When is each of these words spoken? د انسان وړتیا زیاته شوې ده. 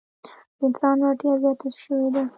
د 0.57 0.59
انسان 0.67 0.97
وړتیا 1.01 1.33
زیاته 1.41 1.67
شوې 1.81 2.07
ده. 2.13 2.23